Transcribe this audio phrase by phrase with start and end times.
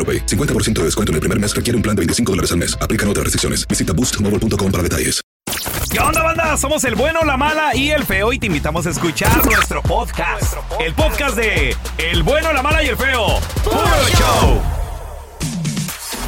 [0.00, 0.24] AroPay.
[0.24, 2.78] 50% de descuento en el primer mes requiere un plan de 25 dólares al mes.
[2.80, 3.68] Aplican otras restricciones.
[3.68, 5.20] Visita boostmobile.com para detalles.
[5.90, 6.56] ¿Qué onda, banda?
[6.56, 10.54] Somos el bueno, la mala y el feo y te invitamos a escuchar nuestro podcast.
[10.78, 13.40] El podcast de El bueno, la mala y el feo.
[13.64, 14.62] ¡Puro show!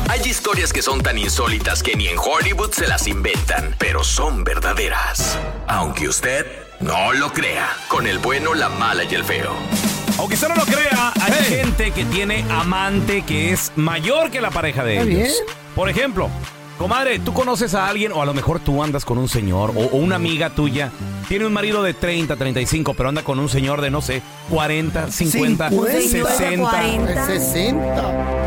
[0.09, 4.43] Hay historias que son tan insólitas que ni en Hollywood se las inventan, pero son
[4.43, 5.39] verdaderas.
[5.69, 6.45] Aunque usted
[6.81, 9.55] no lo crea, con el bueno, la mala y el feo.
[10.23, 14.53] Aunque usted no lo crea, hay gente que tiene amante que es mayor que la
[14.53, 15.19] pareja de Está ellos.
[15.19, 15.33] bien.
[15.75, 16.31] Por ejemplo,
[16.78, 19.81] comadre, tú conoces a alguien, o a lo mejor tú andas con un señor, o,
[19.81, 20.91] o una amiga tuya,
[21.28, 25.11] tiene un marido de 30, 35, pero anda con un señor de, no sé, 40,
[25.11, 26.56] 50, 60.
[26.59, 27.27] 40.
[27.27, 28.43] 60.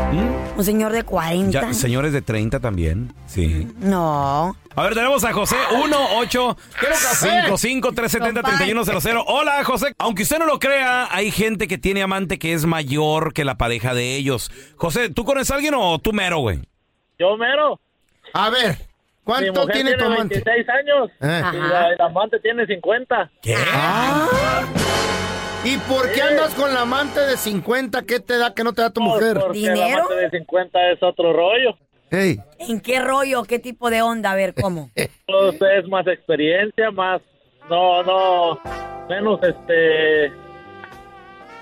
[0.56, 1.50] Un señor de 40.
[1.50, 3.66] Ya, señores de 30 también, sí.
[3.78, 4.56] No.
[4.74, 6.56] A ver, tenemos a José 1 8
[7.14, 9.16] 55 370 3100.
[9.26, 9.94] Hola, José.
[9.98, 13.56] Aunque usted no lo crea, hay gente que tiene amante que es mayor que la
[13.56, 14.50] pareja de ellos.
[14.76, 16.60] José, ¿tú conoces a alguien o tú mero, güey?
[17.18, 17.80] Yo mero.
[18.38, 18.76] A ver, Mi
[19.24, 20.42] ¿cuánto mujer tiene tu amante?
[20.44, 21.42] 26 años Eh.
[21.54, 23.30] y la, el amante tiene 50.
[23.40, 23.54] ¿Qué?
[23.72, 24.62] Ah.
[25.64, 28.02] ¿Y por qué andas con la amante de 50?
[28.02, 29.38] ¿Qué te da que no te da tu mujer?
[29.40, 30.02] Porque el ¿Dinero?
[30.04, 31.76] amante de 50 es otro rollo.
[32.10, 33.42] Ey, ¿En qué rollo?
[33.44, 34.32] ¿Qué tipo de onda?
[34.32, 34.90] A ver, ¿cómo?
[35.26, 37.20] Pues es más experiencia, más...
[37.70, 38.60] No, no...
[39.08, 40.30] Menos este...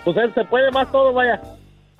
[0.04, 1.40] Pues él se puede más todo, vaya.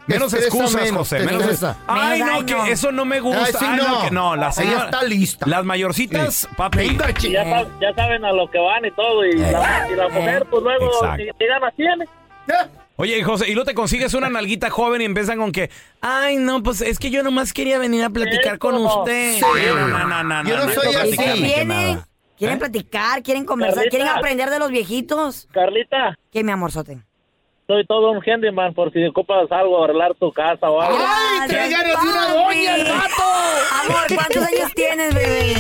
[0.07, 1.21] Menos excusas, menos, José.
[1.21, 1.77] Menos estresa.
[1.87, 3.45] Ay, no, que eso no me gusta.
[3.47, 4.03] Ay, sí, Ay, no, no.
[4.05, 4.37] que no.
[4.37, 5.47] Las Ella está lista.
[5.47, 6.81] Las mayorcitas, papi.
[6.83, 9.25] Y chi- ya, sab- ya saben a lo que van y todo.
[9.25, 12.05] Y, la, y la mujer, pues luego, si, si ganas tiene.
[12.49, 15.69] Eh, Oye, José, y luego te consigues una nalguita joven y empiezan con que,
[16.01, 19.35] ay, no, pues es que yo nomás quería venir a platicar con usted.
[19.35, 19.41] Sí.
[19.41, 21.17] No, no, no, no, Yo no soy así.
[21.17, 22.59] ¿Quieren ¿Eh?
[22.59, 23.23] platicar?
[23.23, 23.77] ¿Quieren conversar?
[23.85, 23.97] Carlita.
[23.97, 25.49] ¿Quieren aprender de los viejitos?
[25.53, 26.99] Carlita, ¿Qué, mi amorzote?
[27.67, 30.99] Soy todo un handyman por si ocupas algo, arreglar tu casa o algo.
[31.01, 33.23] ¡Ay, ya eres una doña, el vato!
[33.83, 35.55] Amor, ¿cuántos años tienes, bebé?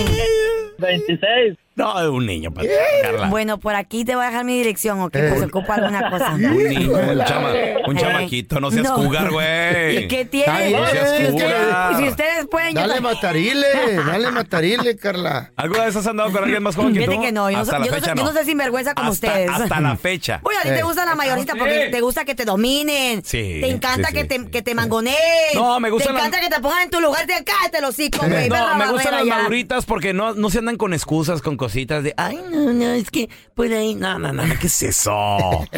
[0.79, 1.64] 26.
[1.77, 2.69] No, un niño, para
[3.03, 3.27] Carla.
[3.29, 5.17] Bueno, por aquí te voy a dejar mi dirección, ¿ok?
[5.17, 5.27] Eh.
[5.29, 6.31] Pues se ocupa alguna cosa.
[6.35, 7.49] Un niño, un, chama,
[7.89, 8.01] un Eh.
[8.01, 8.95] chamaquito, no seas No.
[8.95, 9.99] cougar, güey.
[10.05, 10.69] ¿Y qué tiene?
[10.69, 12.75] bien, No seas Si ustedes, si ustedes pueden...
[12.75, 13.15] yo Dale también.
[13.15, 13.67] matarile,
[14.07, 15.53] dale matarile, Carla.
[15.57, 17.11] ¿Alguna vez has andado con alguien más joven que tú?
[17.11, 18.95] Fíjate que no, yo no, Hasta la yo no fecha soy- yo no soy sinvergüenza
[18.95, 19.51] como Hasta- ustedes.
[19.51, 20.41] Hasta la fecha.
[20.45, 20.83] Oye, a ti te Eh.
[20.85, 23.25] gusta la mayorita porque te gusta que te dominen.
[23.25, 24.47] Sí, Te encanta sí, que, sí, te, sí.
[24.47, 25.17] que te mangoneen.
[25.55, 27.27] No, me gusta Te la- encanta que te pongan en tu lugar.
[27.27, 30.77] Te cállate los hijos, a No, me gustan las maduritas porque no, no se andan
[30.77, 34.43] con excusas, con cositas de, ay, no, no, es que por ahí, no, no, no,
[34.61, 35.13] ¿qué es eso?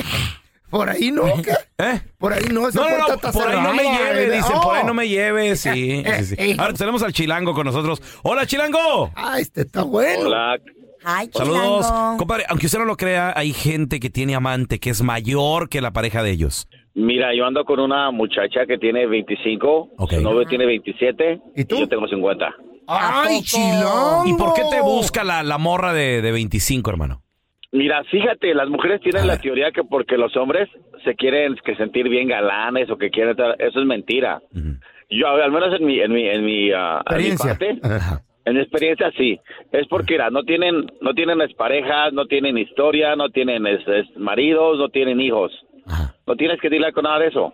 [0.68, 1.52] Por ahí no, ¿qué?
[1.78, 2.00] ¿Eh?
[2.18, 4.56] Por ahí no, esa No, no, puerta no, está por ahí no me lleve, dicen,
[4.60, 4.86] por ahí Oh.
[4.88, 6.02] no me lleve, sí.
[6.04, 6.54] sí, sí.
[6.58, 8.02] Ahora tenemos al chilango con nosotros.
[8.24, 9.12] ¡Hola, chilango!
[9.14, 10.26] Ah, este está bueno.
[10.26, 10.58] Hola.
[11.04, 11.86] Ay, Saludos.
[11.86, 12.16] chilango.
[12.18, 15.80] Compadre, aunque usted no lo crea, hay gente que tiene amante que es mayor que
[15.80, 16.66] la pareja de ellos.
[16.94, 20.14] Mira, yo ando con una muchacha que tiene 25, Ok.
[20.14, 21.78] su novio tiene 27 ¿Y tú?
[21.78, 22.52] yo tengo 50.
[22.88, 24.22] Ay, chilongo.
[24.26, 27.22] ¿Y por qué te busca la, la morra de, de 25, hermano?
[27.72, 30.68] Mira, fíjate, las mujeres tienen la teoría que porque los hombres
[31.04, 34.40] se quieren que sentir bien galanes o que quieren estar, eso es mentira.
[35.10, 37.58] Yo, al menos en mi, en mi, en mi, ah, en mi Experiencia.
[37.58, 39.38] parte, en mi experiencia sí,
[39.72, 44.06] es porque mira, no tienen, no tienen parejas, no tienen historia, no tienen es- es
[44.16, 45.52] maridos, no tienen hijos.
[45.86, 46.14] Ajá.
[46.26, 47.52] No tienes que lidiar con nada de eso.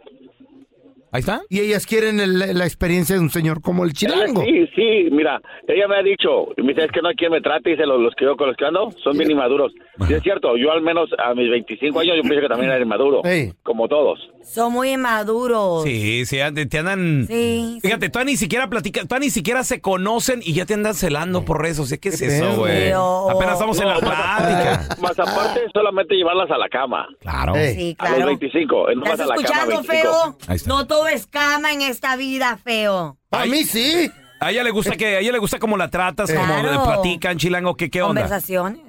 [1.13, 1.43] Ahí está.
[1.51, 4.43] Y ellas quieren el- la experiencia de un señor como el chilango.
[4.43, 7.41] Sí, sí, mira, ella me ha dicho, me dice, es que no hay quien me
[7.43, 9.73] trate, dice, los, los que yo con los que ando son bien inmaduros.
[10.09, 12.81] Sí, es cierto, yo al menos a mis 25 años yo pienso que también era
[12.83, 13.21] inmaduro,
[13.63, 14.19] como todos.
[14.45, 15.85] Son muy inmaduros.
[15.85, 17.27] Sí, sí, te andan...
[17.27, 17.79] Sí.
[17.83, 21.45] Fíjate, tú ni siquiera platica, tú ni siquiera se conocen y ya te andan celando
[21.45, 22.01] por redes sociales.
[22.01, 22.73] ¿Qué es eso, güey?
[22.89, 24.97] Pero- Apenas estamos en la más plática.
[25.01, 27.07] Más aparte, solamente llevarlas a la cama.
[27.21, 27.55] Claro.
[27.55, 28.27] Sí, A los claro.
[28.27, 30.03] 25, eh, nomás ¿Estás a la cama escuchando, 25.
[30.03, 30.37] feo?
[30.49, 30.69] Ahí está.
[30.69, 33.17] No todo es cama en esta vida, feo.
[33.31, 34.11] A mí sí.
[34.41, 36.47] A ella le gusta que, a ella le gusta cómo la tratas, Claro.
[36.49, 38.23] cómo le platican, chilango, ¿qué, qué onda?
[38.23, 38.81] Conversaciones.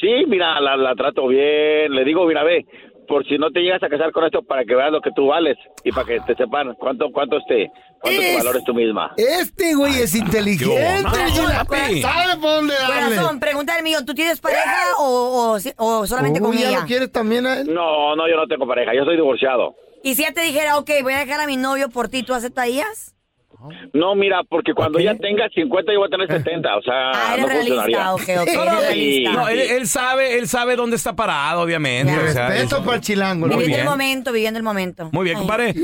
[0.00, 1.92] Sí, mira, la, la trato bien.
[1.92, 2.64] Le digo, mira, ve,
[3.10, 5.26] por si no te llegas a casar con esto, para que veas lo que tú
[5.26, 7.70] vales y para que te sepan cuánto, cuánto este,
[8.00, 9.12] cuánto te Es- valores tú misma.
[9.16, 11.02] Este güey es inteligente.
[11.02, 12.00] Corazón.
[12.00, 13.16] ¿Sabe por dónde darle?
[13.16, 16.80] Corazón, pregunta el mío, ¿tú tienes pareja o, o o solamente con Uy, ¿ya ella?
[16.80, 17.74] lo quieres también a él?
[17.74, 19.74] No, no, yo no tengo pareja, yo soy divorciado.
[20.02, 22.32] Y si ella te dijera, ok, voy a dejar a mi novio por ti, ¿tú
[22.32, 23.14] aceptarías?
[23.92, 27.34] No, mira, porque cuando ya tenga 50 yo voy a tener 70, o sea, Ah,
[27.34, 27.98] eres no funcionaría.
[27.98, 29.32] realista, ok, ok, eres realista.
[29.32, 32.12] No, él, él sabe, él sabe dónde está parado, obviamente.
[32.16, 33.46] o sea, Respeto es- para el chilango.
[33.46, 33.80] Muy Viviendo bien.
[33.80, 35.10] el momento, viviendo el momento.
[35.12, 35.40] Muy bien, Ay.
[35.42, 35.74] compadre.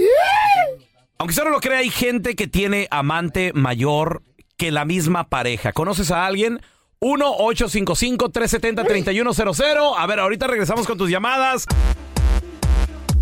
[1.18, 4.22] Aunque usted no lo crea, hay gente que tiene amante mayor
[4.58, 5.72] que la misma pareja.
[5.72, 6.60] ¿Conoces a alguien?
[7.00, 9.94] 1-855-370-3100.
[9.98, 11.66] A ver, ahorita regresamos con tus llamadas.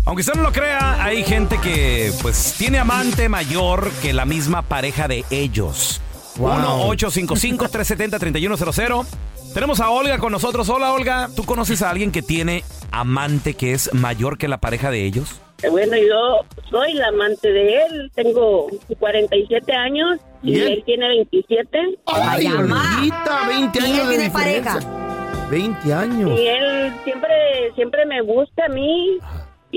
[0.05, 4.61] Aunque usted no lo crea, hay gente que pues tiene amante mayor que la misma
[4.61, 5.99] pareja de ellos.
[6.37, 6.93] Wow.
[6.93, 9.05] 1-855-370-3100.
[9.53, 10.69] Tenemos a Olga con nosotros.
[10.69, 11.29] Hola, Olga.
[11.35, 15.41] ¿Tú conoces a alguien que tiene amante que es mayor que la pareja de ellos?
[15.71, 18.67] Bueno, yo soy la amante de él, tengo
[18.99, 20.67] 47 años y Bien.
[20.73, 21.79] él tiene 27.
[22.07, 24.73] Ay, Olguita, 20 ¿Y él años de tiene diferencia.
[24.73, 25.47] pareja?
[25.49, 26.39] 20 años.
[26.39, 27.31] Y él siempre
[27.75, 29.17] siempre me busca a mí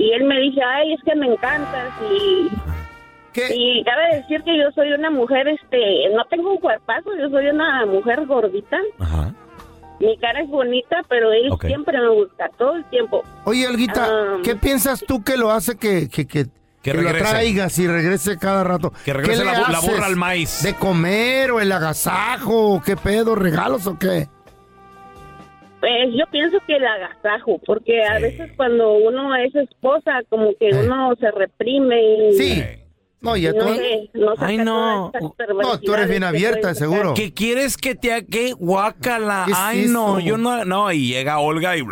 [0.00, 2.48] y él me dice, ay, es que me encantas y...
[3.50, 7.46] Y cabe decir que yo soy una mujer, este, no tengo un cuerpazo, yo soy
[7.46, 8.78] una mujer gordita.
[10.00, 13.22] Mi cara es bonita, pero él siempre me busca, todo el tiempo.
[13.44, 14.36] Oye, Olguita, Ah.
[14.42, 16.46] ¿qué piensas tú que lo hace que, que, que,
[16.82, 17.24] que lo regrese.
[17.30, 18.92] traigas y regrese cada rato?
[19.04, 20.62] Que regrese ¿Qué le la la burra al maíz.
[20.64, 22.74] ¿De comer o el agasajo?
[22.74, 23.36] o ¿Qué pedo?
[23.36, 24.28] ¿Regalos o qué?
[25.80, 30.70] Pues yo pienso que el agasajo, porque a veces cuando uno es esposa, como que
[30.74, 32.28] uno se reprime.
[32.30, 32.62] Y Sí.
[33.20, 35.12] No, ya no tú- sé, no saca Ay, no.
[35.60, 37.14] No, tú eres bien que abierta, seguro.
[37.14, 38.26] ¿Qué quieres que te haga?
[38.30, 38.52] ¿Qué?
[38.52, 39.42] Guácala.
[39.46, 40.64] ¿Qué es Ay, no, yo no.
[40.64, 41.82] No, y llega Olga y.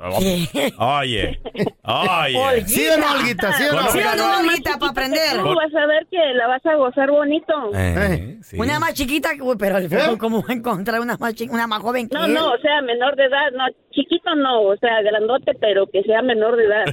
[0.00, 1.38] Oye.
[1.84, 2.64] Oye.
[2.66, 3.52] ¿Sí o no, Olguita?
[3.54, 3.88] ¿Sí o no?
[3.90, 5.36] Sí, Olguita, para aprender.
[5.38, 7.52] Tú vas a ver que la vas a gozar bonito.
[7.74, 8.56] Eh, sí.
[8.58, 11.80] Una más chiquita, uy, pero el feo, ¿cómo va a encontrar una más, una más
[11.80, 12.34] joven que No, él?
[12.34, 16.22] no, o sea, menor de edad, no, chiquito no, o sea, grandote, pero que sea
[16.22, 16.84] menor de edad.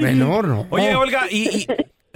[0.00, 0.66] Menor, ¿no?
[0.70, 1.66] Oye, Olga, ¿y, y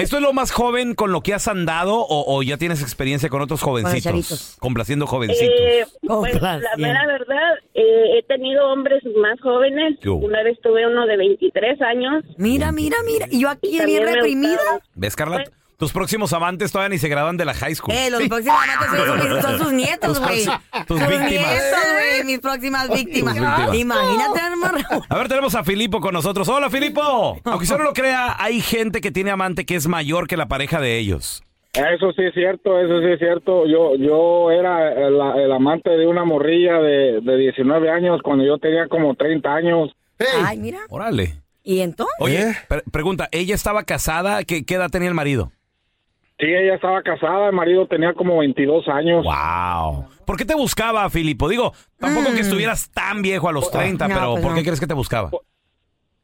[0.02, 3.28] esto es lo más joven con lo que has andado o, o ya tienes experiencia
[3.28, 4.56] con otros jovencitos?
[4.58, 5.48] complaciendo jovencitos.
[5.48, 9.98] Eh, pues la mera verdad, eh, he tenido hombres más jóvenes.
[10.00, 10.26] ¿Qué hubo?
[10.26, 12.24] Una vez tuve uno de 23 años.
[12.36, 13.26] Mira, mira, mira.
[13.30, 14.58] Y yo aquí También bien me reprimida.
[14.94, 15.44] ¿Ves, Carla?
[15.80, 17.94] Tus próximos amantes todavía ni se graduan de la high school.
[17.94, 20.44] Eh, los próximos amantes son, sus- son sus nietos, Tus güey.
[20.86, 21.30] tus Sus víctimas.
[21.30, 23.34] nietos, güey, mis próximas víctimas.
[23.34, 23.74] víctimas.
[23.74, 24.78] Imagínate, hermano.
[25.08, 26.48] A ver, tenemos a Filipo con nosotros.
[26.48, 27.40] Hola, Filipo.
[27.44, 30.46] Aunque usted no lo crea, hay gente que tiene amante que es mayor que la
[30.46, 31.42] pareja de ellos.
[31.72, 33.64] Eso sí es cierto, eso sí es cierto.
[33.66, 38.58] Yo yo era el, el amante de una morrilla de, de 19 años cuando yo
[38.58, 39.90] tenía como 30 años.
[40.44, 40.80] Ay, mira.
[40.88, 41.36] Órale.
[41.62, 42.14] ¿Y entonces?
[42.18, 44.42] Oye, pre- pregunta, ¿ella estaba casada?
[44.44, 45.52] ¿Qué, qué edad tenía el marido?
[46.40, 49.24] Sí, ella estaba casada, el marido tenía como 22 años.
[49.24, 50.06] Wow.
[50.24, 51.48] ¿Por qué te buscaba, Filipo?
[51.48, 52.34] Digo, tampoco Mm.
[52.34, 54.64] que estuvieras tan viejo a los 30, No, pero pues ¿por qué no.
[54.64, 55.30] crees que te buscaba?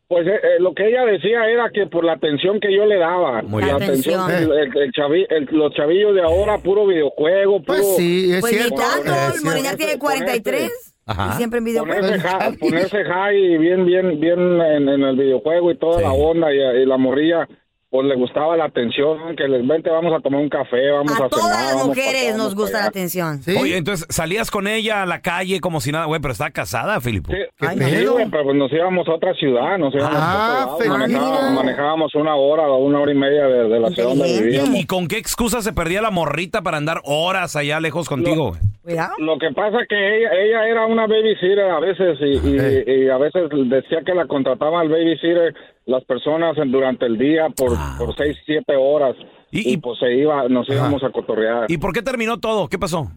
[0.08, 2.96] Pues eh, eh, lo que ella decía era que por la atención que yo le
[2.96, 3.42] daba.
[3.42, 3.82] Muy la bien.
[3.90, 7.64] atención, el, el chavi- el- los chavillos de ahora, puro videojuego, puro...
[7.78, 8.76] Pues sí, es Pues ni cierto.
[8.76, 9.12] tanto,
[9.44, 10.94] Molinar tiene 43.
[11.06, 11.30] Ajá.
[11.34, 12.22] Y siempre en Ponerse, videojuegos.
[12.40, 16.52] high, ponerse high y bien, bien, bien en, en el videojuego y toda la onda
[16.54, 17.48] y, y la morrilla,
[17.88, 21.24] pues le gustaba la atención, que les vente, vamos a tomar un café, vamos a,
[21.24, 22.88] A todas cenar, las vamos mujeres para acá, nos vamos gusta para la allá.
[22.90, 23.40] atención.
[23.60, 27.00] Oye, entonces salías con ella a la calle como si nada, güey, pero está casada,
[27.00, 27.30] Filipo.
[27.32, 30.66] Sí, sí, güey, pero pues nos íbamos a otra ciudad, nos íbamos Ah, a otro
[30.66, 30.92] lado, feliz.
[31.20, 34.74] manejábamos, manejábamos una hora o una hora y media de, de la ciudad donde vivíamos.
[34.78, 38.50] ¿Y con qué excusa se perdía la morrita para andar horas allá lejos contigo?
[38.84, 38.96] güey?
[39.18, 43.16] Lo que pasa que ella, ella era una babysitter a veces y, y- y a
[43.18, 45.54] veces decía que la contrataba al babysitter
[45.86, 49.16] las personas en- durante el día por, por seis, siete horas
[49.50, 51.66] y, pues se iba, nos íbamos a cotorrear.
[51.70, 52.68] ¿Y por qué terminó todo?
[52.68, 53.08] ¿Qué pasó?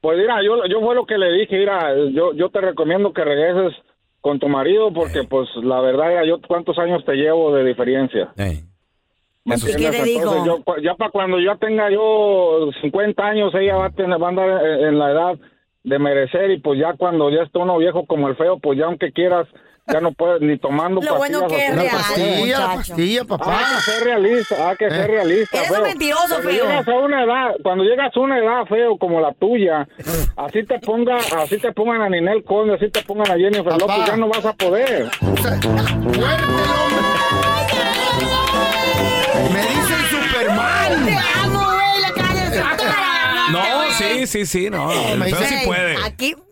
[0.00, 3.22] Pues mira, yo, yo fue lo que le dije, mira, yo, yo te recomiendo que
[3.24, 3.74] regreses
[4.20, 8.32] con tu marido porque pues la verdad, yo cuántos años te llevo de diferencia.
[8.36, 9.72] ¿Me Eso sí.
[9.72, 10.06] entiendes?
[10.16, 14.20] Entonces, yo, cu- ya para cuando yo tenga yo 50 años, ella va a, tener,
[14.22, 15.38] va a andar en, en la edad
[15.82, 18.84] de merecer y pues ya cuando ya esté uno viejo como el feo, pues ya
[18.86, 19.46] aunque quieras,
[19.86, 21.72] ya no puedes ni tomando Lo bueno pastillas.
[21.74, 22.76] que o es tomar real, muchacho.
[22.90, 23.58] Pastilla, papá.
[23.58, 24.90] Hay que ser realista, hay que Eh.
[24.90, 25.56] ser realista.
[25.58, 25.84] Eres un feo.
[25.84, 26.64] mentiroso, cuando feo.
[26.64, 29.88] Llegas a una edad, cuando llegas a una edad, feo, como la tuya,
[30.36, 33.78] así te ponga, así te pongan a Ninel Conde, así te pongan a Jennifer Papá.
[33.78, 35.10] López, ya no vas a poder.
[39.52, 41.04] Me dicen Superman.
[41.06, 42.76] Te amo, güey, la cara.
[43.50, 44.88] No, sí, sí, sí, no.
[44.90, 45.96] Feo sí puede.
[46.04, 46.36] Aquí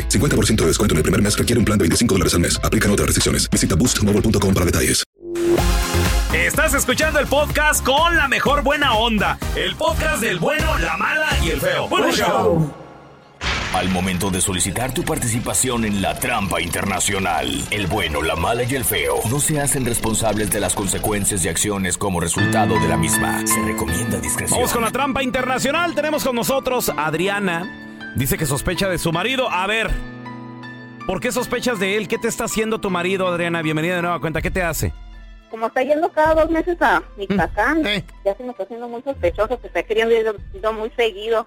[0.00, 2.60] 50% de descuento en el primer mes requiere un plan de 25 dólares al mes.
[2.62, 3.48] Aplican otras restricciones.
[3.50, 5.04] Visita boostmobile.com para detalles.
[6.32, 9.38] Estás escuchando el podcast con la mejor buena onda.
[9.54, 11.88] El podcast del bueno, la mala y el feo.
[11.88, 12.72] Bueno, show.
[13.74, 18.74] Al momento de solicitar tu participación en la trampa internacional, el bueno, la mala y
[18.74, 22.98] el feo no se hacen responsables de las consecuencias y acciones como resultado de la
[22.98, 23.46] misma.
[23.46, 24.58] Se recomienda discreción.
[24.58, 25.94] Vamos con la trampa internacional.
[25.94, 27.91] Tenemos con nosotros a Adriana.
[28.16, 29.48] Dice que sospecha de su marido.
[29.50, 29.90] A ver,
[31.06, 32.08] ¿por qué sospechas de él?
[32.08, 33.62] ¿Qué te está haciendo tu marido, Adriana?
[33.62, 34.42] Bienvenida de nueva cuenta.
[34.42, 34.92] ¿Qué te hace?
[35.50, 38.04] Como está yendo cada dos meses a Michoacán, Eh.
[38.24, 41.46] ya se me está haciendo muy sospechoso que está queriendo ir ir muy seguido.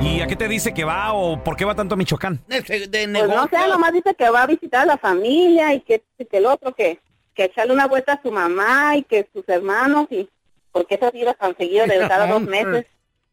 [0.00, 2.40] ¿Y a qué te dice que va o por qué va tanto a Michoacán?
[2.46, 3.34] De, de Pues negocio.
[3.36, 6.36] no sé, nomás dice que va a visitar a la familia y que, y que
[6.38, 7.00] el otro, que,
[7.34, 10.28] que echarle una vuelta a su mamá y que sus hermanos y
[10.70, 12.86] porque esas idas tan seguido de cada dos meses.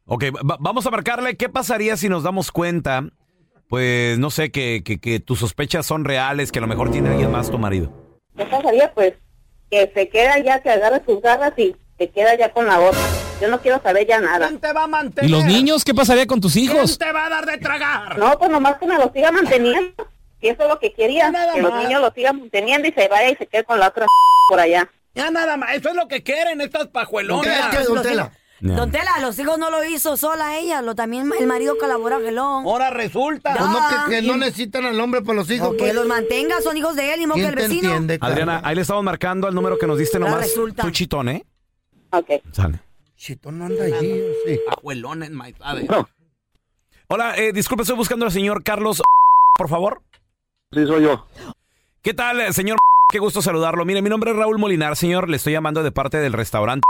[0.09, 1.37] Ok, va- vamos a marcarle.
[1.37, 3.03] ¿Qué pasaría si nos damos cuenta?
[3.69, 7.09] Pues no sé, que, que, que tus sospechas son reales, que a lo mejor tiene
[7.09, 7.91] alguien más tu marido.
[8.35, 8.91] ¿Qué pasaría?
[8.93, 9.13] Pues
[9.69, 12.99] que se queda ya, que agarre sus garras y se queda ya con la otra.
[13.39, 14.47] Yo no quiero saber ya nada.
[14.47, 15.29] ¿Quién te va a mantener?
[15.29, 15.85] ¿Y los niños?
[15.85, 16.97] ¿Qué pasaría con tus ¿Quién hijos?
[16.97, 18.17] te va a dar de tragar?
[18.17, 19.93] No, pues nomás que me lo siga manteniendo.
[20.41, 23.07] Y eso es lo que quería, Nada que los niños lo sigan manteniendo y se
[23.09, 24.07] vaya y se quede con la otra
[24.49, 24.89] por allá.
[25.13, 25.75] Ya nada más.
[25.75, 27.69] Eso es lo que quieren estas pajuelonas.
[27.71, 28.31] ¿Qué, qué, don Tela?
[28.61, 28.75] No.
[28.75, 32.65] Don Tela, los hijos no lo hizo sola ella, lo también el marido colabora, gelón.
[32.65, 33.55] Ahora resulta.
[33.55, 35.69] Pues no, que, que no necesitan al hombre para los hijos.
[35.69, 35.95] O que pues.
[35.95, 37.89] los mantenga, son hijos de él y no que ¿Quién el vecino.
[37.89, 38.17] entiende?
[38.19, 40.45] Adriana, ahí le estamos marcando al número que nos diste Ahora nomás.
[40.45, 40.83] resulta.
[40.83, 41.45] Tu chitón, ¿eh?
[42.11, 42.29] Ok.
[42.51, 42.79] Sale.
[43.15, 44.59] Chito no anda allí, sí.
[44.77, 45.85] Abuelón en my father.
[47.07, 49.01] Hola, eh, disculpe, estoy buscando al señor Carlos,
[49.57, 50.01] por favor.
[50.71, 51.27] Sí, soy yo.
[52.01, 52.77] ¿Qué tal, señor?
[53.11, 53.83] Qué gusto saludarlo.
[53.85, 55.29] Mire, mi nombre es Raúl Molinar, señor.
[55.29, 56.83] Le estoy llamando de parte del restaurante.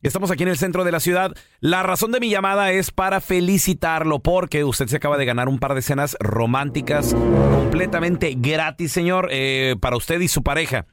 [0.00, 1.32] Estamos aquí en el centro de la ciudad.
[1.58, 5.58] La razón de mi llamada es para felicitarlo porque usted se acaba de ganar un
[5.58, 7.16] par de cenas románticas
[7.50, 10.86] completamente gratis, señor, eh, para usted y su pareja.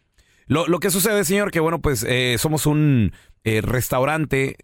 [0.47, 3.13] Lo, que sucede, señor, que bueno, pues eh, somos un
[3.43, 4.55] eh, restaurante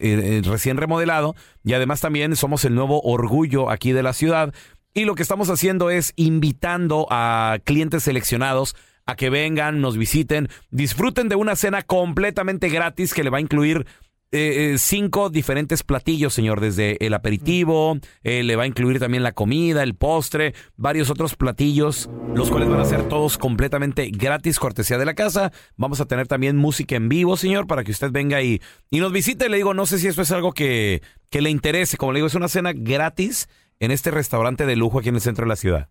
[0.44, 4.56] recién remodelado y además también somos el nuevo orgullo aquí de la ciudad.
[4.96, 8.76] Y lo que estamos haciendo es invitando a clientes seleccionados
[9.06, 13.42] a que vengan, nos visiten, disfruten de una cena completamente gratis que le va a
[13.42, 13.86] incluir
[14.32, 19.34] eh, cinco diferentes platillos, señor, desde el aperitivo, eh, le va a incluir también la
[19.34, 24.98] comida, el postre, varios otros platillos, los cuales van a ser todos completamente gratis, cortesía
[24.98, 25.52] de la casa.
[25.76, 29.12] Vamos a tener también música en vivo, señor, para que usted venga y, y nos
[29.12, 29.50] visite.
[29.50, 31.98] Le digo, no sé si esto es algo que, que le interese.
[31.98, 35.22] Como le digo, es una cena gratis en este restaurante de lujo aquí en el
[35.22, 35.90] centro de la ciudad.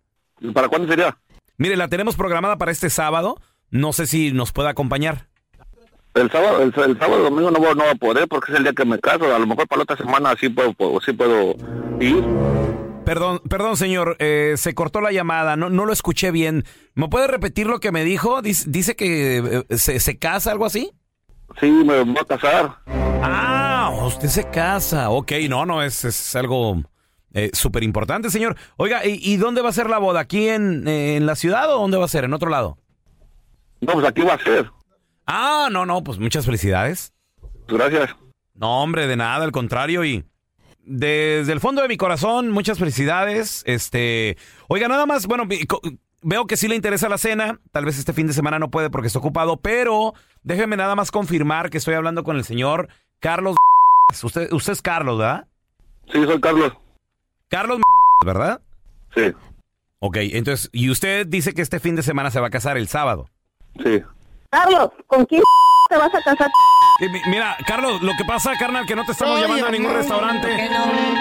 [0.53, 1.17] ¿Para cuándo sería?
[1.57, 3.39] Mire, la tenemos programada para este sábado.
[3.69, 5.30] No sé si nos puede acompañar.
[6.13, 8.63] El sábado, el, el sábado domingo no, voy- no voy a poder porque es el
[8.63, 9.33] día que me caso.
[9.33, 11.55] A lo mejor para la otra semana sí puedo, puedo- sí puedo
[12.01, 12.23] ir.
[13.05, 16.65] Perdón, perdón, señor, eh, se cortó la llamada, no, no lo escuché bien.
[16.93, 18.41] ¿Me puede repetir lo que me dijo?
[18.41, 20.91] Dice, dice que eh, se, se casa, algo así.
[21.59, 22.77] Sí, me voy a casar.
[23.23, 25.09] Ah, usted se casa.
[25.09, 26.75] Ok, no, no, es, es algo
[27.33, 28.55] eh, súper importante, señor.
[28.77, 30.19] Oiga, ¿y, y dónde va a ser la boda?
[30.21, 32.25] ¿Aquí en, en la ciudad o dónde va a ser?
[32.25, 32.77] ¿En otro lado?
[33.81, 34.69] No, pues aquí va a ser.
[35.33, 37.13] Ah, no, no, pues muchas felicidades.
[37.65, 38.13] Gracias.
[38.53, 40.25] No, hombre, de nada, al contrario, y
[40.83, 43.63] desde el fondo de mi corazón, muchas felicidades.
[43.65, 44.35] Este,
[44.67, 45.47] oiga, nada más, bueno,
[46.21, 48.89] veo que sí le interesa la cena, tal vez este fin de semana no puede
[48.89, 52.89] porque está ocupado, pero déjeme nada más confirmar que estoy hablando con el señor
[53.21, 53.55] Carlos.
[54.23, 55.47] Usted, usted es Carlos, ¿verdad?
[56.11, 56.73] Sí, soy Carlos.
[57.47, 57.79] Carlos,
[58.25, 58.61] ¿verdad?
[59.15, 59.31] Sí.
[59.99, 62.89] Ok, entonces, y usted dice que este fin de semana se va a casar el
[62.89, 63.29] sábado.
[63.81, 64.03] Sí.
[64.51, 65.41] Carlos, ¿con quién
[65.89, 66.49] te vas a casar?
[66.99, 69.71] Eh, mi- Mira, Carlos, lo que pasa, carnal, que no te estamos Ay, llamando a
[69.71, 70.69] ningún restaurante.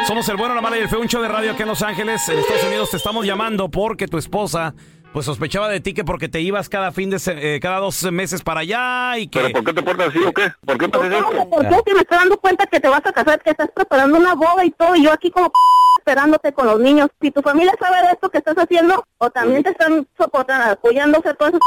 [0.06, 1.80] Somos el bueno, la mala y el feo, un show de radio aquí en Los
[1.82, 2.90] Ángeles, en Estados Unidos.
[2.90, 4.74] Te estamos llamando porque tu esposa,
[5.12, 8.02] pues sospechaba de ti que porque te ibas cada fin de se- eh, cada dos
[8.10, 9.38] meses para allá y que.
[9.40, 10.50] ¿Pero por qué te portas así o qué?
[10.66, 11.50] ¿Por qué me haces esto?
[11.50, 14.18] ¿Por qué si me estoy dando cuenta que te vas a casar, que estás preparando
[14.18, 15.52] una boda y todo, y yo aquí como
[15.98, 17.08] esperándote con los niños?
[17.20, 21.32] Si tu familia sabe de esto que estás haciendo, o también te están soportando, apoyándose
[21.34, 21.58] todo eso.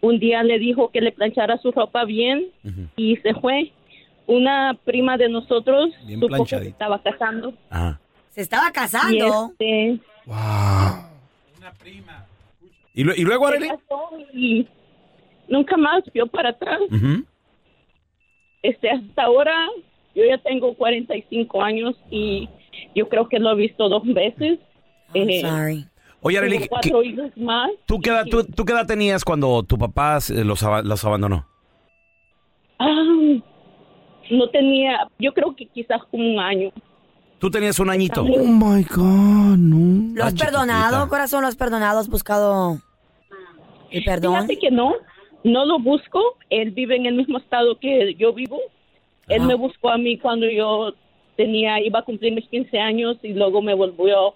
[0.00, 2.46] un día le dijo que le planchara su ropa bien
[2.96, 3.72] y se fue.
[4.26, 7.52] Una prima de nosotros Bien supo que se estaba casando.
[8.30, 9.52] Se estaba casando.
[9.58, 10.00] Y, este,
[12.94, 13.68] ¿Y, lu- y luego, se Areli?
[13.68, 14.68] casó y
[15.48, 16.80] nunca más vio para atrás.
[18.62, 19.66] Este, hasta ahora
[20.14, 22.48] yo ya tengo 45 años y
[22.94, 24.58] yo creo que lo he visto dos veces.
[25.12, 25.86] Eh, sorry.
[26.22, 27.70] Oye, tengo cuatro hijos más.
[27.84, 31.46] ¿tú qué, edad, tú, tú qué edad tenías cuando tu papá los, los abandonó?
[32.78, 33.04] Ah,
[34.30, 36.70] no tenía, yo creo que quizás como un año.
[37.38, 38.22] Tú tenías un añito.
[38.22, 40.14] Oh my God, no.
[40.14, 41.42] ¿Lo has perdonado, corazón?
[41.42, 41.98] ¿Lo has perdonado?
[41.98, 42.78] ¿Has buscado
[43.90, 44.34] el perdón?
[44.34, 44.94] Fíjate que no,
[45.42, 46.38] no lo busco.
[46.48, 48.58] Él vive en el mismo estado que yo vivo.
[49.28, 50.94] Él me buscó a mí cuando yo
[51.36, 54.34] tenía, iba a cumplir mis 15 años y luego me volvió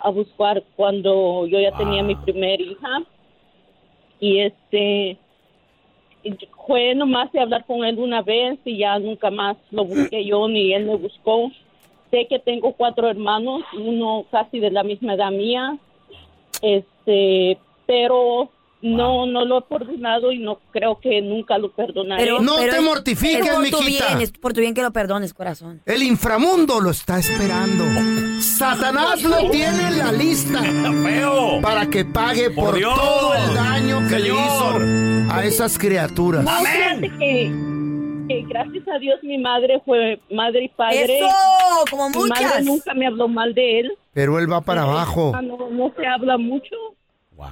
[0.00, 3.02] a buscar cuando yo ya tenía mi primer hija.
[4.20, 5.18] Y este,
[6.66, 10.48] fue nomás de hablar con él una vez y ya nunca más lo busqué yo
[10.48, 11.50] ni él me buscó.
[12.10, 15.76] Sé que tengo cuatro hermanos, uno casi de la misma edad mía,
[16.62, 18.48] este, pero
[18.80, 22.22] no, no lo he perdonado y no creo que nunca lo perdonaré.
[22.22, 24.06] Pero- No pero te es- mortifiques, es por tu mijita.
[24.08, 25.80] bien, es por tu bien que lo perdones, corazón.
[25.84, 27.84] El inframundo lo está esperando.
[28.40, 30.60] Satanás lo tiene en la lista.
[31.62, 32.94] Para que pague por, Dios.
[32.94, 36.44] todo el daño que le hizo a esas criaturas.
[36.44, 37.52] No, fíjate que,
[38.28, 41.18] que gracias a Dios mi madre fue madre y padre.
[41.18, 41.26] ¡Eso!
[41.90, 42.64] Como Mi madre muchas.
[42.64, 43.92] nunca me habló mal de él.
[44.12, 45.32] Pero él va para abajo.
[45.34, 46.74] Ah, No, no se habla mucho.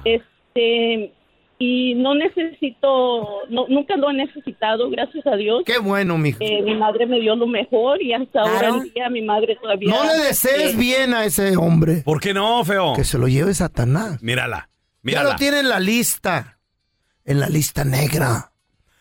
[0.05, 1.13] Este
[1.59, 5.63] y no necesito, no, nunca lo he necesitado, gracias a Dios.
[5.65, 6.37] Qué bueno, mijo.
[6.41, 9.89] Eh, mi madre me dio lo mejor y hasta ahora el día mi madre todavía.
[9.89, 12.03] No le desees eh, bien a ese hombre.
[12.05, 12.93] ¿Por qué no, feo?
[12.95, 14.21] Que se lo lleve Satanás.
[14.21, 14.69] Mírala, Ya
[15.01, 15.29] mírala.
[15.31, 16.59] lo tiene en la lista.
[17.25, 18.51] En la lista negra.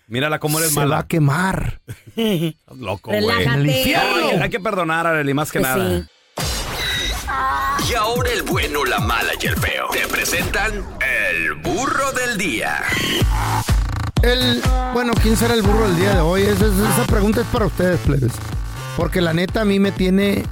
[0.09, 0.99] Mírala cómo eres Se va mala.
[1.01, 1.81] a quemar.
[2.77, 3.21] Loco, güey.
[3.21, 3.45] Relájate.
[3.45, 4.33] En el infierno.
[4.37, 6.01] No, hay, que- perdonar, Areli, más que Pues nada.
[6.01, 6.07] sí.
[7.89, 9.89] Y ahora el bueno, la mala y el feo.
[9.93, 12.83] Te presentan el burro del día.
[14.23, 14.61] El,
[14.93, 16.43] bueno, ¿quién será el burro del día de hoy?
[16.43, 18.33] Esa, pregunta es para ustedes, plebes.
[18.97, 20.45] Porque la neta a mí me tiene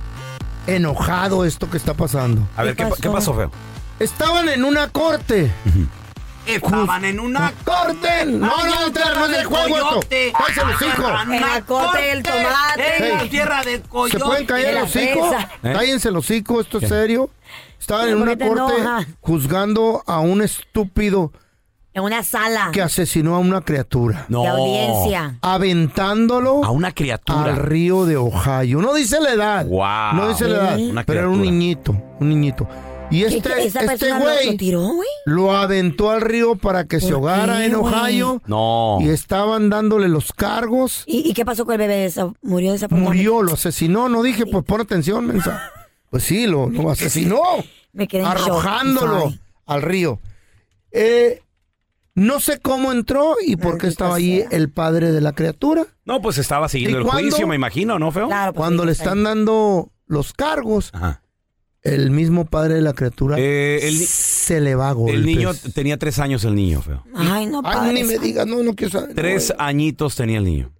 [0.66, 2.46] enojado esto que está pasando.
[2.56, 3.50] A ver, ¿qué, pa- qué pasó, feo?
[3.98, 5.50] Estaban en una corte.
[6.46, 8.26] Estaban en una corte.
[8.26, 10.00] No, no, no, no es el juego esto.
[10.38, 11.12] Cállese los hijos.
[11.22, 13.08] En la corte del tomate.
[13.08, 14.18] En la tierra del coyote.
[14.18, 15.34] ¿Se pueden caer los hijos?
[15.62, 15.72] ¿Eh?
[15.72, 17.30] Cállense los hijos, esto es serio.
[17.78, 21.32] Estaban en ¿Por una corte juzgando a un estúpido
[21.92, 24.24] En una sala que asesinó a una criatura.
[24.28, 24.42] No.
[24.42, 25.38] de audiencia.
[25.42, 27.44] Aventándolo A una criatura.
[27.44, 28.80] al río de Ohio.
[28.80, 29.66] No dice la edad.
[29.66, 30.14] Wow.
[30.14, 31.04] No dice la edad.
[31.06, 31.92] Pero era un niñito.
[32.20, 32.66] Un niñito.
[33.14, 35.08] Y ¿Qué- este, qué- esa este güey lo tiró, güey?
[35.26, 37.94] lo aventó al río para que se ¿Por ahogara qué, en güey?
[37.94, 38.42] Ohio.
[38.46, 38.98] No.
[39.00, 41.04] Y estaban dándole los cargos.
[41.06, 42.04] ¿Y, y qué pasó con el bebé?
[42.06, 43.04] esa- ¿Murió de esa forma?
[43.04, 44.08] Murió, lo asesinó.
[44.08, 45.70] No dije, pues pon atención, mensa.
[46.10, 47.40] Pues sí, lo, lo asesinó.
[47.92, 49.32] Me quedé en arrojándolo
[49.66, 50.20] al río.
[50.92, 51.42] Eh,
[52.14, 55.86] no sé cómo entró y por qué estaba ahí el padre de la criatura.
[56.04, 58.28] No, pues estaba siguiendo ¿Y el juicio, me imagino, ¿no, feo?
[58.28, 61.20] Claro, pues, Cuando sí, le está están dando los cargos, Ajá.
[61.84, 65.14] El mismo padre de la criatura Eh, el se le va a golpes.
[65.16, 67.04] El niño tenía tres años, el niño, feo.
[67.14, 67.92] Ay, no, Ay, padre.
[67.92, 69.14] ni me digas, no, no quiero saber.
[69.14, 70.72] Tres No, añitos tenía el niño.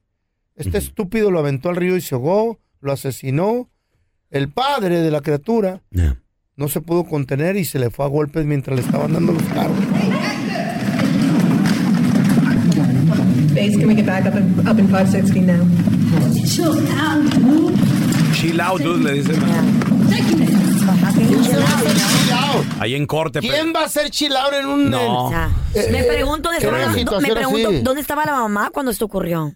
[0.57, 3.71] Este estúpido lo aventó al río y se ahogó, lo asesinó.
[4.31, 6.21] El padre de la criatura Yeah.
[6.57, 9.43] no se pudo contener y se le fue a golpes mientras le estaban dando los
[9.45, 9.77] cargos.
[13.55, 15.65] Base, can we get back up in, up in 560 now?
[18.33, 19.37] Chill out, dude, le dicen.
[22.81, 23.41] Ahí en corte.
[23.41, 24.91] ¿Quién va a ser chilado en un...
[24.91, 25.27] No.
[25.27, 27.81] O sea, Eh, me pregunto, ¿dónde estaba la- me situación pregunto así.
[27.83, 29.53] ¿dónde estaba la mamá cuando esto ocurrió?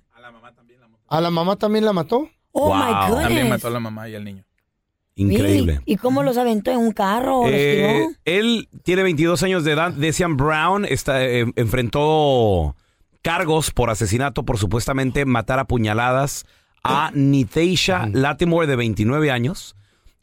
[1.11, 2.29] ¿A la mamá también la mató?
[2.53, 2.77] Oh, Wow.
[2.77, 3.23] my goodness.
[3.27, 4.45] También mató a la mamá y al niño.
[5.15, 5.81] Increíble.
[5.85, 7.41] ¿Y, y cómo los aventó en un carro?
[7.41, 8.15] o los Eh, tiró?
[8.25, 9.93] él tiene 22 años de edad.
[9.93, 12.77] Decian Brown está, eh, enfrentó
[13.23, 16.47] cargos por asesinato por supuestamente matar a puñaladas
[16.85, 19.75] a Nitaisha Latimore de 29 años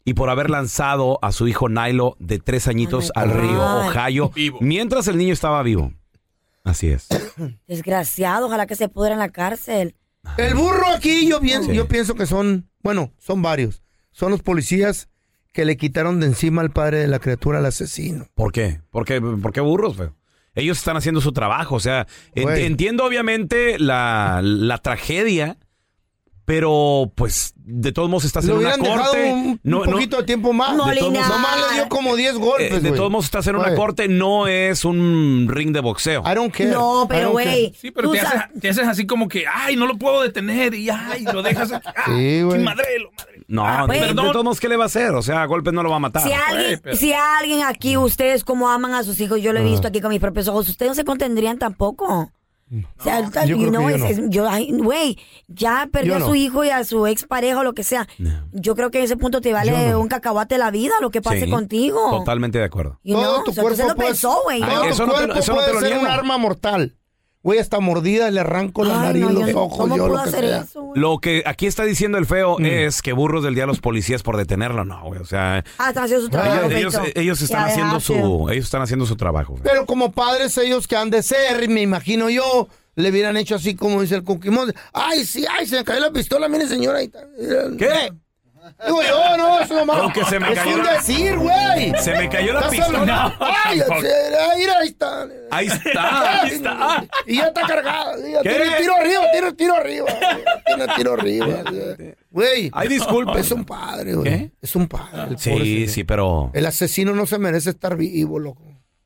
[0.06, 3.62] y por haber lanzado a su hijo Nilo de 3 añitos Oh al río.
[3.62, 4.58] Ohio Vivo.
[4.62, 5.92] mientras el niño estaba vivo.
[6.64, 7.08] Así es.
[7.66, 9.94] Desgraciado, ojalá que se pudra en la cárcel.
[10.38, 11.76] El burro aquí yo, pienso, Sí.
[11.76, 13.82] yo pienso que son, bueno, son varios.
[14.12, 15.08] Son los policías
[15.52, 18.26] que le quitaron de encima al padre de la criatura al asesino.
[18.34, 18.80] ¿Por qué?
[18.90, 20.14] ¿Por qué, por qué burros, feo?
[20.54, 25.58] Ellos están haciendo su trabajo, o sea, entiendo obviamente la, la tragedia,
[26.46, 29.32] pero pues de todos modos estás Le en una corte.
[29.32, 30.74] un, no, un no, poquito de tiempo más.
[30.76, 32.94] No, de todos modos, nomás le dio como 10 eh, golpes, de güey.
[32.98, 33.76] todos modos estás en una Güey.
[33.76, 36.22] corte, no es un ring de boxeo.
[36.24, 36.70] I don't care.
[36.70, 37.74] No, pero güey.
[37.78, 40.74] Sí, pero te haces, sa- te haces así como que, ay, no lo puedo detener
[40.74, 41.88] y ay, lo dejas aquí.
[41.96, 42.56] Ah, Sí, güey.
[42.56, 43.42] sin madrelo, madre.
[43.48, 45.10] No, Ah, de, todos modos, ¿qué le va a hacer?
[45.14, 46.22] O sea, a golpes no lo va a matar.
[46.22, 49.62] Si alguien, pero- si alguien aquí, ustedes como aman a sus hijos, yo lo he
[49.62, 49.66] Ah.
[49.66, 52.30] visto aquí con mis propios ojos, ustedes no se contendrían tampoco.
[52.98, 54.06] O sea, yo you creo know, que yo no.
[54.06, 56.26] es- yo, ay, güey, ya perdió Yo a no.
[56.26, 58.08] su hijo y a su expareja o lo que sea.
[58.52, 60.00] Yo creo que en ese punto te vale no.
[60.00, 62.10] un cacahuate la vida, lo que pase Sí, contigo.
[62.10, 62.98] Totalmente de acuerdo.
[63.04, 64.62] You Todo know, tu o sea, cuerpo usted lo puede- pensó, güey.
[64.62, 64.90] Ay, Todo ¿no?
[64.90, 66.96] eso tu no te- eso no te puede lo ser un arma mortal.
[67.46, 70.16] Güey, hasta mordida le arranco la Ay, nariz, no, los yo- ojos, ¿Cómo yo puedo
[70.16, 70.60] lo que hacer sea.
[70.62, 71.00] eso, güey?
[71.00, 72.64] Lo que aquí está diciendo el feo Mm.
[72.66, 74.84] es que burros del día a los policías por detenerlo.
[74.84, 75.20] No, güey.
[75.20, 76.64] O sea, Ah, están haciendo su trabajo.
[76.66, 77.20] ellos, ellos, Feito.
[77.20, 79.54] ellos están Ya, haciendo su, ellos están haciendo su trabajo.
[79.62, 83.76] Pero como padres ellos que han de ser, me imagino yo, le hubieran hecho así
[83.76, 84.74] como dice el Cookie Monster.
[84.92, 86.98] Ay, sí, ay, se me cayó la pistola, mire señora.
[86.98, 87.20] ahí está.
[87.78, 88.12] ¿Qué?
[88.84, 89.98] Digo yo, no, eso nomás.
[89.98, 91.92] Aunque se me es cayó un la- decir, güey.
[92.00, 92.98] Se me cayó la pistola.
[93.00, 95.26] hablando- Ay, ahí, está.
[95.50, 97.04] Ahí está, ahí está.
[97.26, 98.14] Y ya está cargada.
[98.42, 100.06] Tiene tiro arriba, tiro, tiro arriba.
[100.66, 101.46] Tiene tiro arriba.
[102.30, 102.70] Güey.
[102.72, 103.38] Ay, disculpa.
[103.38, 104.50] Es un padre, güey.
[104.60, 105.28] Es un padre.
[105.30, 106.50] el Sí, pobre sí, pero.
[106.54, 108.62] El asesino no se merece estar vivo, loco.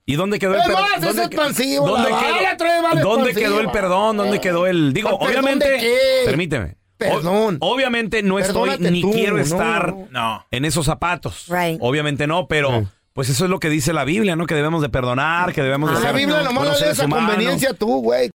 [0.07, 0.85] ¿Y dónde quedó el perdón?
[1.01, 4.16] ¿Dónde, expansivo, ¿dónde quedó, ¿dónde quedó el perdón?
[4.16, 4.92] ¿Dónde quedó el.?
[4.92, 5.79] Digo, ¿Perdón obviamente.
[6.25, 6.77] Permíteme.
[7.08, 7.58] Perdón.
[7.60, 10.46] O- obviamente no estoy Perdónate ni tú, quiero no, estar no.
[10.50, 11.46] En esos zapatos.
[11.48, 11.78] Right.
[11.80, 12.86] Obviamente no, pero.
[13.12, 14.46] Pues eso es lo que dice la Biblia, ¿no?
[14.46, 16.96] Que debemos de perdonar, que debemos de Ah, ser la Biblia nomás buenos la lees
[16.96, 17.28] seres a humanos.
[17.30, 18.30] conveniencia tú, güey.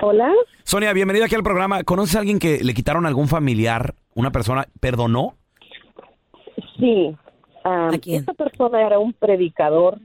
[0.01, 0.31] Hola.
[0.63, 1.83] Sonia, bienvenida aquí al programa.
[1.83, 3.95] ¿Conoces a alguien que le quitaron algún familiar?
[4.13, 5.35] ¿Una persona perdonó?
[6.79, 7.15] Sí.
[7.63, 9.99] ah, esta persona era un predicador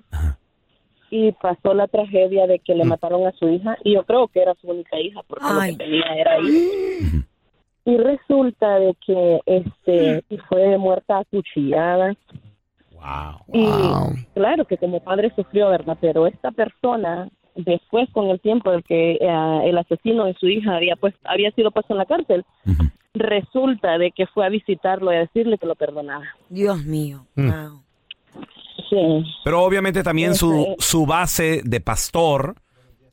[1.10, 4.40] y pasó la tragedia de que le mataron a su hija y yo creo que
[4.42, 7.26] era su única hija porque lo que tenía era hija.
[7.84, 12.14] Y resulta de que este y fue muerta acuchillada.
[13.52, 13.68] Y
[14.34, 15.96] claro que como padre sufrió, ¿verdad?
[16.00, 20.76] Pero esta persona después con el tiempo de que eh, el asesino de su hija
[20.76, 22.44] había pues había sido puesto en la cárcel,
[23.14, 26.24] resulta de que fue a visitarlo y a decirle que lo perdonaba.
[26.48, 27.26] Dios mío.
[28.88, 29.24] Sí.
[29.44, 32.54] Pero obviamente también su, Este- su base de pastor,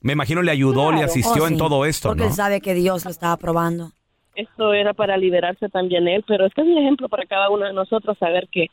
[0.01, 1.11] me imagino le ayudó, le Claro.
[1.11, 1.57] asistió Oh, en sí.
[1.59, 2.27] todo esto, Porque ¿no?
[2.29, 3.91] él sabe que Dios lo estaba probando.
[4.35, 7.73] Esto era para liberarse también él, pero este es un ejemplo para cada uno de
[7.73, 8.67] nosotros saber que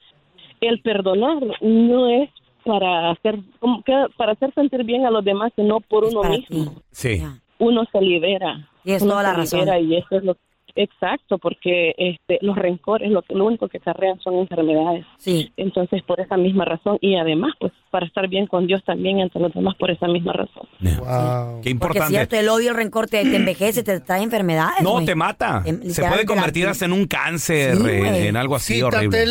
[0.60, 2.30] el perdonar no es
[2.64, 6.74] para hacer como que para hacer sentir bien a los demás, sino por uno mismo.
[6.90, 7.22] Sí.
[7.58, 8.68] Uno se libera.
[8.82, 9.60] Tienes uno toda la razón.
[9.60, 10.36] libera y eso es lo
[10.76, 15.06] exacto, porque este los rencores lo, que- lo único que acarrean son enfermedades.
[15.18, 15.52] Sí.
[15.56, 19.40] Entonces, por esa misma razón y además pues para estar bien con Dios también entre
[19.40, 20.66] los demás por esa misma razón.
[20.80, 22.08] Qué Porque es importante.
[22.08, 24.82] cierto, el odio y el rencor te, te envejece, te trae enfermedades.
[24.82, 25.62] No, te mata.
[25.64, 29.26] Em, Se puede convertir hasta en un cáncer, Sí, eh, en algo así horrible.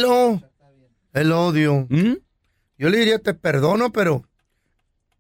[1.13, 1.85] El odio.
[1.89, 2.13] ¿Mm?
[2.77, 4.23] Yo le diría, te perdono, pero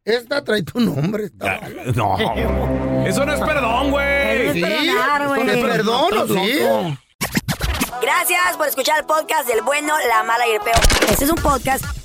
[0.03, 1.25] esta trae tu nombre.
[1.25, 1.95] está mal.
[1.95, 2.17] No.
[3.05, 4.53] Eso no es perdón, güey.
[4.53, 6.59] Sí, esto no es perdón, ¿o sí?
[8.01, 10.79] Gracias por escuchar el podcast del bueno, la mala y el peor.
[11.09, 11.85] Este es un podcast